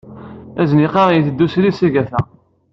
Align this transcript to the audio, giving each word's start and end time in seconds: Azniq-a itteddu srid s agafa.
Azniq-a 0.61 1.03
itteddu 1.17 1.47
srid 1.53 1.73
s 1.79 1.81
agafa. 1.87 2.19